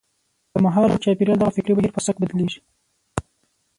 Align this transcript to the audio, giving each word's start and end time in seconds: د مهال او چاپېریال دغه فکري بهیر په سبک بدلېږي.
د 0.51 0.53
مهال 0.65 0.89
او 0.91 1.01
چاپېریال 1.03 1.37
دغه 1.39 1.55
فکري 1.57 1.73
بهیر 1.75 1.91
په 1.95 2.01
سبک 2.05 2.19
بدلېږي. 2.21 2.59